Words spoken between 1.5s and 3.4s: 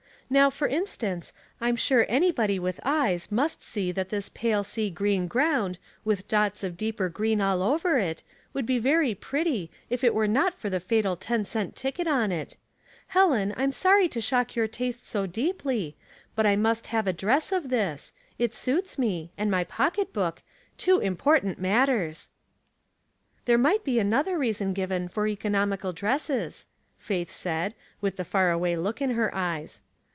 I'm sure anybody with eyes